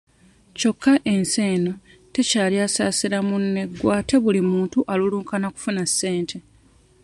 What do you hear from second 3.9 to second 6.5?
ate buli muntu alulunkana kufuna ssente.